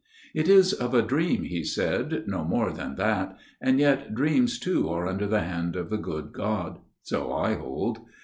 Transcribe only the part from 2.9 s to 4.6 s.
that; and yet dreams